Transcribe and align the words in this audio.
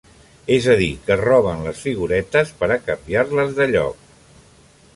És 0.53 0.67
a 0.71 0.73
dir 0.79 0.87
que 1.09 1.17
roben 1.19 1.61
les 1.67 1.83
figuretes 1.89 2.53
per 2.63 2.71
a 2.77 2.79
canviar-les 2.89 3.53
de 3.61 3.69
lloc. 3.73 4.13